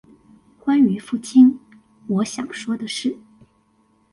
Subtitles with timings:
[0.63, 1.59] 關於父親，
[2.07, 3.19] 我想說的事